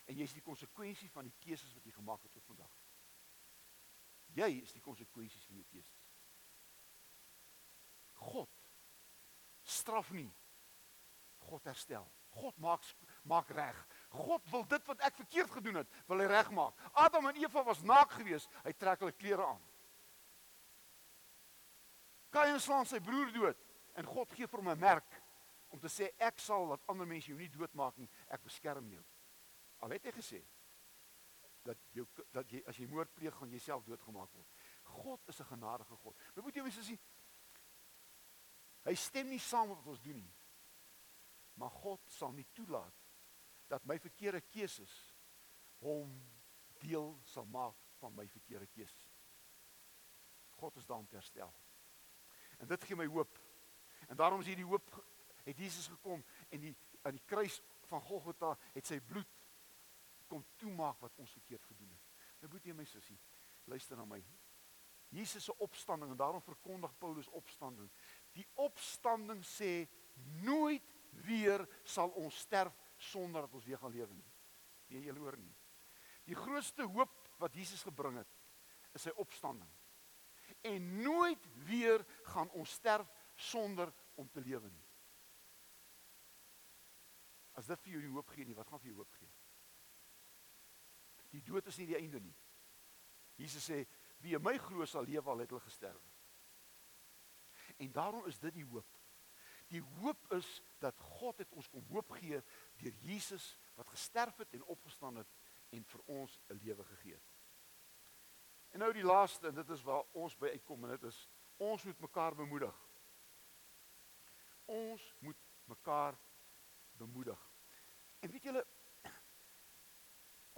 [0.04, 2.70] en jy's die konsekwensie van die keuses wat jy gemaak het tot vandag.
[4.36, 6.04] Jy is die konsekwensies van jou keuses.
[8.12, 8.50] God
[9.62, 10.30] straf nie.
[11.48, 12.08] God herstel.
[12.38, 12.84] God maak
[13.28, 13.78] maak reg.
[14.08, 16.76] God wil dit wat ek verkeerd gedoen het, wil hy regmaak.
[16.92, 18.52] Adam en Eva was naak geweest.
[18.64, 19.64] Hy trek hulle klere aan.
[22.30, 23.56] Kain slaan sy broer dood
[23.98, 25.22] en God gee vir hom 'n merk
[25.70, 29.04] om te sê ek sal dat ander mense jou nie doodmaak nie, ek beskerm jou.
[29.80, 30.42] Al het hy gesê
[31.64, 34.48] dat jou dat jy as jy moord pleeg gaan jouself doodgemaak word.
[34.84, 36.16] God is 'n genadige God.
[36.34, 36.98] Maar moet jy mens sê
[38.84, 40.34] hy stem nie saam met wat ons doen nie.
[41.54, 42.94] Maar God sal nie toelaat
[43.68, 45.14] dat my verkeerde keuses
[45.82, 46.14] hom
[46.80, 49.14] deel sal maak van my verkeerde keuses.
[50.50, 51.54] God is daar om te herstel.
[52.58, 53.38] En dit gee my hoop.
[54.08, 54.90] En daarom is hierdie hoop
[55.48, 56.74] het Jesus gekom en die
[57.06, 59.30] aan die kruis van Golgotha het sy bloed
[60.28, 62.24] kom toemaak wat ons verkeerd gedoen het.
[62.42, 63.16] Nou moet jy my sussie,
[63.70, 64.18] luister na my.
[65.14, 67.88] Jesus se opstanding en daarom verkondig Paulus opstanding.
[68.36, 69.86] Die opstanding sê
[70.44, 70.84] nooit
[71.24, 74.28] weer sal ons sterf sonder dat ons weer gaan lewe nie.
[74.88, 75.54] Nee, jy hoor nie.
[76.28, 78.38] Die grootste hoop wat Jesus gebring het,
[78.92, 79.70] is sy opstanding.
[80.60, 84.86] En nooit weer gaan ons sterf sonder om te lewe nie.
[87.58, 89.30] As dit vir jou nie hoop gee nie, wat gaan vir jou hoop gee?
[91.34, 92.34] Die dood is nie die einde nie.
[93.38, 93.82] Jesus sê
[94.22, 96.04] wie in my glo sal lewe al het hulle gesterf.
[97.78, 98.88] En daarom is dit die hoop.
[99.68, 100.48] Die hoop is
[100.80, 102.40] dat God het ons kom hoop gee
[102.80, 105.34] deur Jesus wat gesterf het en opgestaan het
[105.76, 107.37] en vir ons 'n lewe gegee het.
[108.70, 111.84] En nou die laaste en dit is waar ons by uitkom en dit is ons
[111.84, 112.74] moet mekaar bemoedig.
[114.64, 116.18] Ons moet mekaar
[116.98, 117.40] bemoedig.
[118.20, 118.64] En weet julle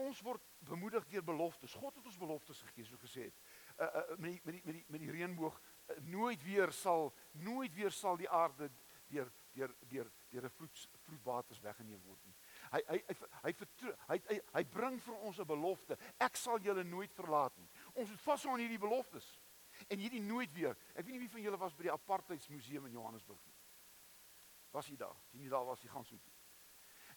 [0.00, 1.74] ons word bemoedig deur beloftes.
[1.76, 3.42] God het ons beloftes gegee, so gesê het.
[3.76, 7.12] Uh, uh met die met die met die met die reënboog uh, nooit weer sal
[7.32, 8.70] nooit weer sal die aarde
[9.10, 12.34] deur deur deur deur 'n vloed vloedwaters weggeneem word nie.
[12.70, 15.98] Hy hy hy hy vertrou, hy, hy hy bring vir ons 'n belofte.
[16.18, 17.68] Ek sal julle nooit verlaat nie.
[18.00, 19.28] Ons moet vashou aan hierdie beloftes.
[19.88, 20.76] En hierdie nooit weer.
[20.94, 23.56] Ek weet nie wie van julle was by die apartheidsmuseum in Johannesburg nie.
[24.74, 25.16] Was jy daar?
[25.34, 26.34] Jy nie daar was, jy gaan so toe.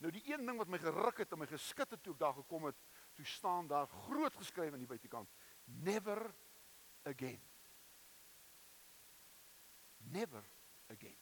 [0.04, 2.36] Nou die een ding wat my geruk het en my geskit het toe ek daar
[2.36, 2.80] gekom het,
[3.16, 5.30] toe staan daar groot geskryf aan die buitekant:
[5.64, 6.20] Never
[7.08, 7.40] again.
[9.98, 10.44] Never
[10.92, 11.20] again.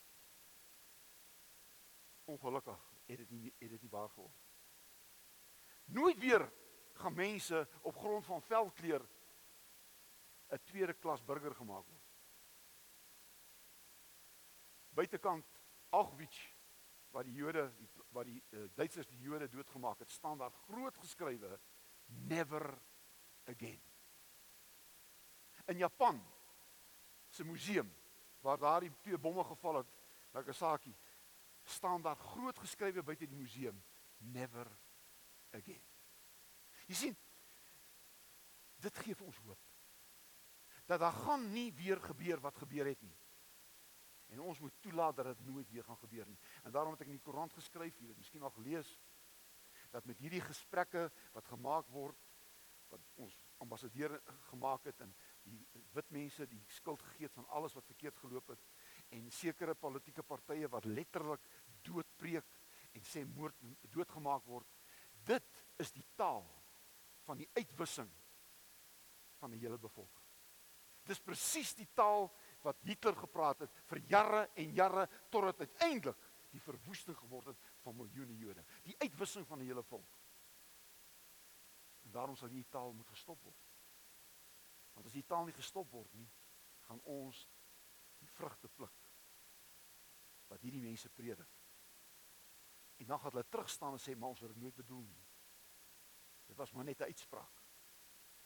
[2.31, 4.39] Ongelukkig het dit nie het dit nie waar geword.
[5.91, 6.47] Nooit weer
[6.93, 9.05] gaan mense op grond van velkleur
[10.51, 12.07] 'n tweede klas burger gemaak word.
[14.89, 15.47] Buitekant
[15.89, 16.55] Auschwitz
[17.11, 17.71] waar die Jode
[18.11, 21.59] waar die uh, Duitsers die Jode doodgemaak het, staan daar groot geskrywe
[22.05, 22.81] never
[23.47, 23.81] again.
[25.65, 26.19] In Japan
[27.29, 27.93] se museum
[28.39, 29.91] waar daardie twee bomme geval het,
[30.31, 30.95] Nagasaki,
[31.63, 33.83] staan daar groot geskrywe buite die museum
[34.17, 34.67] never
[35.51, 35.83] again.
[36.87, 37.17] Jy sien
[38.81, 39.70] dit gee vir ons hoop
[40.91, 43.15] dat daar gaan nie weer gebeur wat gebeur het nie.
[44.31, 46.39] En ons moet toelaat dat dit nooit weer gaan gebeur nie.
[46.63, 48.91] En daarom het ek in die koerant geskryf, jy het miskien al gelees
[49.91, 52.27] dat met hierdie gesprekke wat gemaak word
[52.91, 54.17] wat ons ambassadeur
[54.49, 55.13] gemaak het en
[55.47, 55.59] die
[55.95, 58.65] wit mense die skuld gegee het van alles wat verkeerd geloop het
[59.15, 61.45] en sekere politieke partye wat letterlik
[61.87, 62.57] doodpreek
[62.91, 63.55] en sê moord
[63.95, 64.67] doodgemaak word.
[65.23, 65.47] Dit
[65.79, 66.43] is die taal
[67.27, 68.11] van die uitwissing
[69.39, 70.20] van 'n hele bevolking.
[71.07, 72.29] Dis presies die taal
[72.61, 77.69] wat Hitler gepraat het vir jare en jare tot dit uiteindelik die verwoesting geword het
[77.85, 80.19] van miljoene Jode, die uitwissing van 'n hele volk.
[82.03, 83.69] En daarom sal hierdie taal moet gestop word.
[84.93, 86.29] Want as die taal nie gestop word nie,
[86.87, 87.47] gaan ons
[88.19, 89.09] die vrugte pluk
[90.51, 91.59] wat hierdie mense predik.
[92.97, 95.25] En dan gaan hulle terug staan en sê maar ons het dit nooit bedoel nie.
[96.45, 97.61] Dit was maar net 'n uitspraak.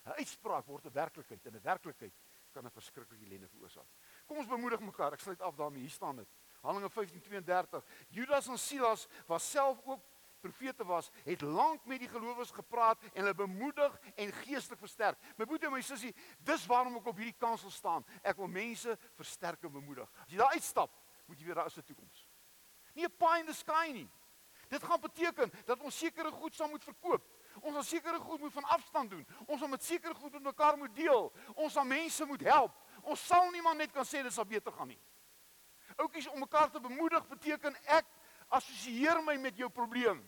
[0.06, 2.14] 'n Uitspraak word 'n werklikheid en 'n werklikheid
[2.56, 3.88] kan 'n verskriklike ellende veroorsaak.
[4.26, 5.14] Kom ons bemoedig mekaar.
[5.14, 5.82] Ek sluit af daarmee.
[5.82, 6.28] Hier staan dit.
[6.62, 7.84] Handelinge 15:32.
[8.10, 10.04] Judas en Silas was self ook
[10.46, 15.18] profete was, het lank met die gelowiges gepraat en hulle bemoedig en geestelik versterk.
[15.38, 16.14] My broer en my sussie,
[16.46, 18.06] dis waarom ek op hierdie kansel staan.
[18.22, 20.12] Ek wil mense versterk en bemoedig.
[20.22, 20.94] As jy daar uitstap,
[21.26, 22.28] moet jy weet daar is 'n toekoms.
[22.94, 24.10] Nie 'n pie in the sky nie.
[24.70, 27.24] Dit gaan beteken dat ons sekere goed sal moet verkoop.
[27.62, 29.26] Ons sal sekere goed moet van afstand doen.
[29.46, 31.32] Ons sal met sekere goed met mekaar moet deel.
[31.56, 32.76] Ons sal mense moet help.
[33.02, 35.00] Ons sal nie maar net kan sê dit sal beter gaan nie.
[35.96, 38.08] Oukies om mekaar te bemoedig beteken ek
[38.48, 40.20] assosieer my met jou probleem.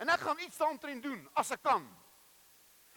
[0.00, 1.84] En ek gaan iets daaroor doen as ek kan.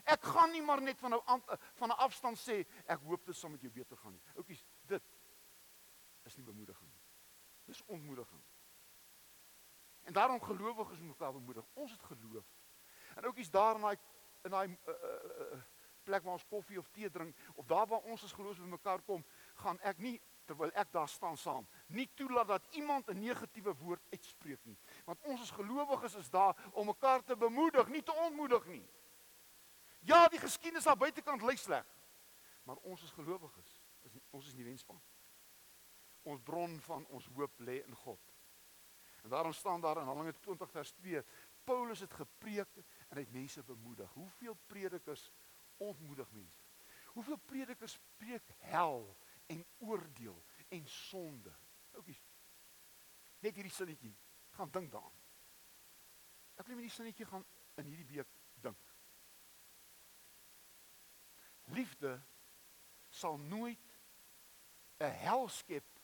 [0.06, 1.42] Ek gaan nie maar net van 'n
[1.74, 4.22] van 'n afstand sê ek hoop dit sal met jou beter gaan nie.
[4.36, 5.04] Oukies, dit
[6.24, 7.02] is nie bemoediging nie.
[7.66, 8.42] Dis ontmoediging.
[10.04, 11.66] En daarom gelowiges moet mekaar bemoedig.
[11.74, 12.46] Ons het geloof.
[13.16, 13.98] En oukies daar in daai
[14.46, 15.62] in daai uh, uh, uh,
[16.06, 19.24] plek waar ons koffie of tee drink of daar waar ons as gelowiges bymekaar kom,
[19.64, 24.04] gaan ek nie terwyl ek daar staan saam, nie toelaat dat iemand 'n negatiewe woord
[24.12, 24.78] uitspreek nie.
[25.06, 28.86] Want ons as gelowiges is daar om mekaar te bemoedig, nie te ontmoedig nie.
[30.00, 31.86] Ja, die geskiedenis aan buitekant lyk sleg,
[32.64, 35.02] maar ons as gelowiges is ons is nie wenspan.
[36.24, 38.20] Ons bron van ons hoop lê in God.
[39.24, 41.24] En daarom staan daar in Handelinge 20 vers 2,
[41.64, 42.68] Paulus het gepreek
[43.10, 44.14] en hy het mense bemoedig.
[44.14, 45.32] Hoeveel predikers
[45.78, 46.64] ontmoedig mense?
[47.16, 49.18] Hoeveel predikers preek hel
[49.52, 51.54] en oordeel en sonde.
[51.96, 52.24] Oukies.
[53.40, 54.16] Net hierdie sinnetjie.
[54.58, 55.22] Gaan dink daaraan.
[56.56, 57.46] Ek wil net hierdie sinnetjie gaan
[57.80, 58.32] in hierdie week
[58.64, 58.92] dink.
[61.76, 62.18] Liefde
[63.10, 63.96] sal nooit
[65.00, 66.00] 'n hel skep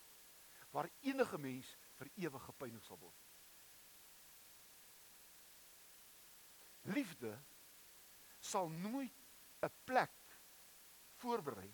[0.72, 3.21] waar enige mens vir ewig gepynig sal word.
[6.82, 7.36] Liefde
[8.40, 9.18] sal nooit
[9.62, 10.40] 'n plek
[11.22, 11.70] voorberei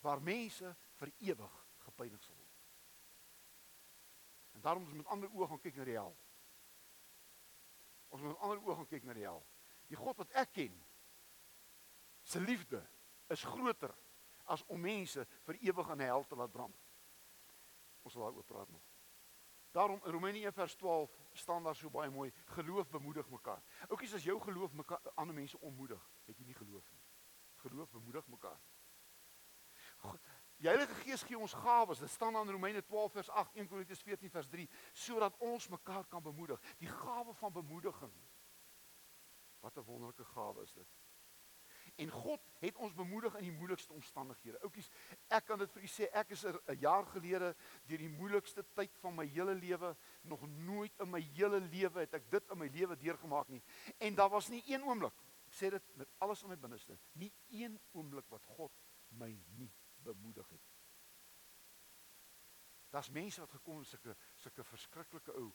[0.00, 2.62] waar mense vir ewig gepynig sal word.
[4.52, 6.16] En daarom moet ons met ander oë gaan kyk na die hel.
[8.08, 9.42] Ons moet met ander oë gaan kyk na die hel.
[9.90, 10.76] Die God wat ek ken,
[12.22, 12.80] se liefde
[13.32, 13.92] is groter
[14.44, 16.80] as om mense vir ewig in die hel te laat brand.
[18.04, 18.93] Ons sal daaroor praat nog.
[19.74, 23.62] Daarom in Romeine 1 vers 12 staan daar so baie mooi: geloof bemoedig mekaar.
[23.88, 27.00] Oukies as jou geloof mekaar ander mense ontmoedig, het jy nie geloof nie.
[27.64, 28.60] Geloof bemoedig mekaar.
[30.62, 31.98] Die Heilige Gees gee ons gawes.
[31.98, 36.06] Dit staan in Romeine 12 vers 8, 1 Korintiërs 14 vers 3, sodat ons mekaar
[36.06, 36.62] kan bemoedig.
[36.78, 38.14] Die gawe van bemoediging.
[39.60, 40.86] Wat 'n wonderlike gawe is dit.
[41.94, 44.58] En God het ons bemoedig in die moeilikste omstandighede.
[44.66, 44.88] Oukies,
[45.28, 47.54] ek kan dit vir u sê, ek is er 'n jaar gelede
[47.86, 52.14] deur die moeilikste tyd van my hele lewe, nog nooit in my hele lewe het
[52.14, 53.62] ek dit in my lewe deurgemaak nie.
[53.98, 55.14] En daar was nie een oomblik,
[55.46, 58.72] ek sê dit met alles in my binneste, nie een oomblik wat God
[59.08, 60.62] my nie bemoedig het.
[62.90, 65.52] Daar's mense wat gekom het sulke sulke verskriklike ou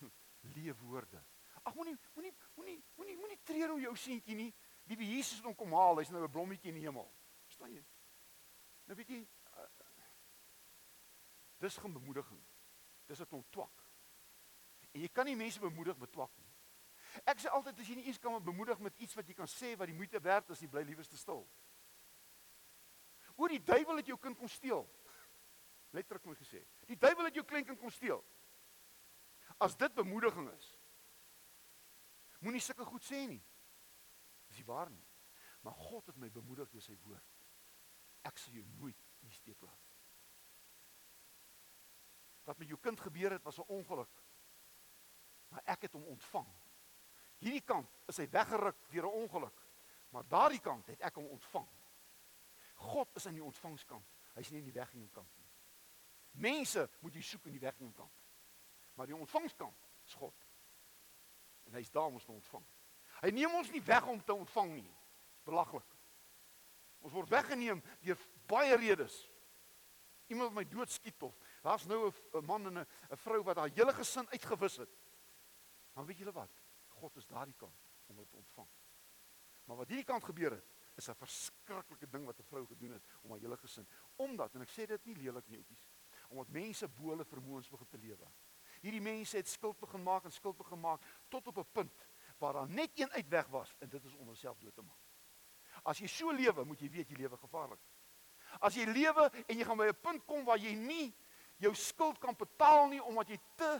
[0.54, 1.22] leefwoorde.
[1.62, 4.52] Ag moenie moenie moenie moenie moenie treur oor jou seentjie nie.
[4.90, 7.08] Liewe Jesus het hom kom haal, hy's nou 'n blommetjie in die hemel.
[7.44, 7.84] Verstaan jy?
[8.84, 9.68] Nou weet jy uh,
[11.58, 12.42] dis geen bemoediging.
[13.06, 13.84] Dis 'n klomp twak.
[14.92, 16.50] En jy kan nie mense bemoedig met twak nie.
[17.24, 19.76] Ek sê altyd as jy nie eens kan bemoedig met iets wat jy kan sê
[19.76, 21.48] wat die moeite werd is, jy bly liewerste stil.
[23.36, 24.86] Oor die duiwel het jou kind kom steel.
[25.92, 26.62] Letterlik moet gesê.
[26.88, 28.24] Die duiwel het jou kleinkind kom steel.
[29.60, 30.68] As dit bemoediging is,
[32.40, 33.42] moenie sulke goed sê nie.
[34.52, 35.06] Dis nie waar nie.
[35.64, 37.38] Maar God het my bemoedig deur sy woord.
[38.28, 39.88] Ek sal jou nooit in die steek laat.
[42.44, 44.20] Wat met jou kind gebeur het was 'n ongeluk.
[45.48, 46.52] Maar ek het hom ontvang.
[47.38, 49.62] Hierdie kant is hy weggeruk deur 'n ongeluk.
[50.10, 51.68] Maar daardie kant het ek hom ontvang.
[52.74, 54.06] God is aan die ontvangskant.
[54.34, 55.50] Hy's nie in die weggingkant nie.
[56.30, 58.22] Mense moet jy soek in die weggingkant.
[58.94, 60.46] Maar die ontvangskant is God.
[61.64, 62.66] En hy's daar om ons te ontvang.
[63.22, 64.90] Hy neem ons nie weg om te ontvang nie.
[65.46, 65.86] Belaglik.
[67.02, 68.18] Ons word weggeneem deur
[68.50, 69.14] baie redes.
[70.30, 73.70] Iemand wat my dood skiet of daar's nou 'n man en 'n vrou wat haar
[73.74, 74.90] hele gesin uitgewis het.
[75.94, 76.50] Maar weet julle wat?
[76.88, 78.68] God is daardie kant om dit te ontvang.
[79.64, 80.64] Maar wat hierdie kant gebeur het,
[80.96, 83.88] is 'n verskriklike ding wat 'n vrou gedoen het om haar hele gesin.
[84.16, 85.88] Omdat en ek sê dit nie lelik nie, ouetjies,
[86.28, 88.32] omdat mense bo hulle vermoëns begin te lewe.
[88.80, 91.92] Hierdie mense het skuld begin maak en skuld begin maak tot op 'n punt
[92.42, 95.02] waar daar net een uitweg was en dit is om homself dood te maak.
[95.82, 97.82] As jy so lewe, moet jy weet jy lewe gevaarlik.
[98.60, 101.14] As jy lewe en jy gaan by 'n punt kom waar jy nie
[101.62, 103.70] jou skuld kan betaal nie omdat jy te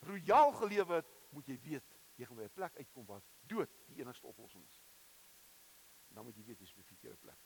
[0.00, 4.00] royaal gelewe het, moet jy weet jy gaan by 'n plek uitkom waar dood die
[4.02, 4.82] enigste oplossing is.
[6.08, 7.38] Dan moet jy weet jy's op 'n verkeerde plek.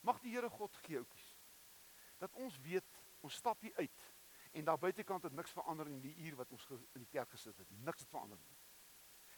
[0.00, 1.36] Mag die Here God gee ouetjies
[2.18, 4.12] dat ons weet ons stap hier uit
[4.52, 7.56] en daar buitekant het niks verander in die uur wat ons in die kerk gesit
[7.56, 7.70] het.
[7.70, 8.61] Niks het verander nie.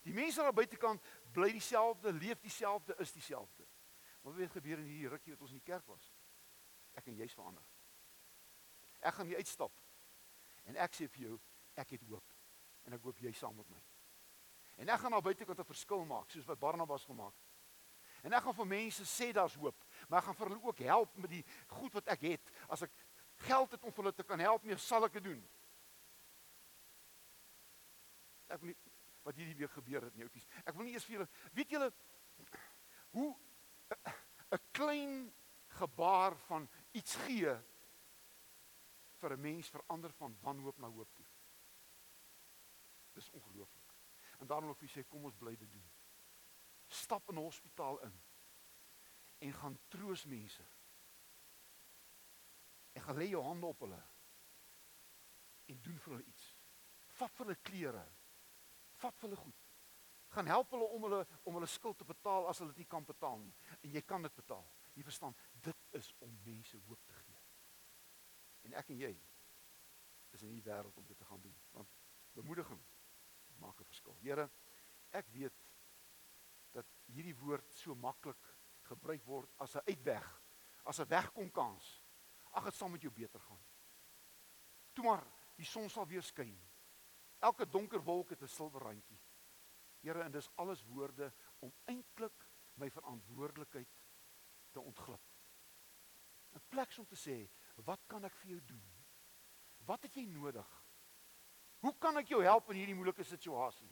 [0.05, 3.65] Die mense daar buitekant bly dieselfde, leef dieselfde, is dieselfde.
[4.23, 6.11] Maar wat het gebeur in hierdie rukkie wat ons in die kerk was?
[6.97, 7.65] Ek en jy's verander.
[9.01, 9.73] Ek gaan hier uitstap.
[10.69, 11.39] En ek sê vir jou,
[11.81, 12.37] ek het hoop.
[12.85, 13.81] En ek hoop jy saam met my.
[14.81, 17.53] En ek gaan daar buitekant 'n verskil maak, soos wat Barnabas gemaak het.
[18.25, 21.17] En ek gaan vir mense sê daar's hoop, maar ek gaan vir hulle ook help
[21.17, 22.51] met die goed wat ek het.
[22.69, 22.91] As ek
[23.35, 25.43] geld het om vir hulle te kan help, meer sal ek dit doen.
[28.49, 28.77] Ek wil nie
[29.25, 30.47] wat hierdie week gebeur het nie, outies.
[30.65, 31.91] Ek wil nie eers vir julle weet julle
[33.17, 33.31] hoe
[34.55, 35.33] 'n klein
[35.79, 37.55] gebaar van iets gee
[39.21, 41.27] vir 'n mens verander van wanhoop na hoop toe.
[43.13, 43.95] Dis ongelooflik.
[44.39, 45.91] En daarom wil ek vir sê kom ons bly dit doen.
[46.87, 48.23] Stap in 'n hospitaal in
[49.39, 50.65] en gaan troos mense.
[52.93, 54.03] En gaan lê jou hande op hulle
[55.65, 56.57] en doen vir hulle iets.
[57.19, 58.05] Vat vir hulle klere,
[59.05, 59.61] vat hulle goed.
[60.35, 63.07] Gaan help hulle om hulle om hulle skuld te betaal as hulle dit nie kan
[63.07, 63.55] betaal nie.
[63.83, 64.65] En jy kan dit betaal.
[64.95, 65.37] Jy verstaan,
[65.67, 67.41] dit is om mense hoop te gee.
[68.69, 69.13] En ek en jy
[70.35, 71.57] is in hierdie wêreld om dit te gaan doen.
[71.77, 71.91] Want
[72.35, 72.81] bemoediging
[73.63, 74.17] maak 'n verskil.
[74.23, 74.51] Here,
[75.11, 75.61] ek weet
[76.73, 78.51] dat hierdie woord so maklik
[78.89, 80.27] gebruik word as 'n uitweg,
[80.85, 82.01] as 'n wegkom kans.
[82.55, 83.63] ag dit sal met jou beter gaan.
[84.93, 85.25] Toe maar,
[85.57, 86.55] die son sal weer skyn.
[87.45, 89.21] Elke donker wolk het 'n silwer randjie.
[90.01, 93.89] Here, en dis alles woorde om eintlik my verantwoordelikheid
[94.71, 95.23] te ontglip.
[96.55, 97.51] 'n Plek om te sê,
[97.85, 99.05] wat kan ek vir jou doen?
[99.85, 100.85] Wat het jy nodig?
[101.79, 103.91] Hoe kan ek jou help in hierdie moeilike situasie?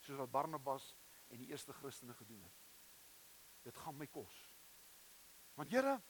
[0.00, 0.96] Soos wat Barnabas
[1.28, 2.62] en die eerste Christene gedoen het.
[3.62, 4.56] Dit gaan my kos.
[5.54, 6.00] Want Here,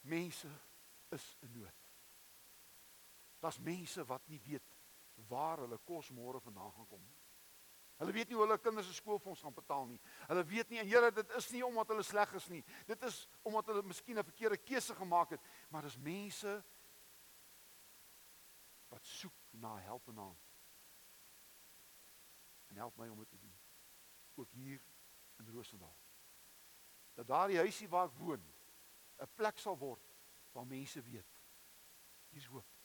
[0.00, 0.48] mense
[1.08, 1.86] is in nood.
[3.40, 4.79] Daar's mense wat nie weet
[5.28, 7.16] waar hulle kos môre vandaan gaan kom nie.
[8.00, 10.00] Hulle weet nie hoe hulle kinders se skoolfonds gaan betaal nie.
[10.28, 12.62] Hulle weet nie en Here dit is nie omdat hulle sleg is nie.
[12.88, 16.64] Dit is omdat hulle miskien 'n verkeerde keuse gemaak het, maar dis mense
[18.88, 20.38] wat soek na help en naam.
[22.68, 23.58] En help my om dit te doen.
[24.34, 24.82] Ook hier
[25.38, 25.96] in Roosendaal.
[27.14, 28.44] Dat daardie huisie waar ek woon
[29.18, 30.14] 'n plek sal word
[30.52, 31.40] waar mense weet
[32.30, 32.79] hier's hoop.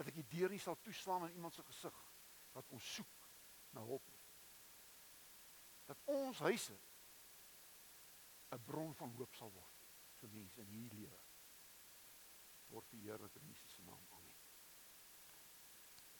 [0.00, 1.96] Dat ek die deur nie sal toeslaan in iemand se gesig
[2.56, 3.26] wat ons soek
[3.76, 4.22] na hulp nie.
[5.90, 6.78] Dat ons huise
[8.56, 9.84] 'n bron van hoop sal word
[10.22, 11.20] vir mense in hierdie lewe.
[12.72, 14.09] Word verheerlik in Jesus se naam.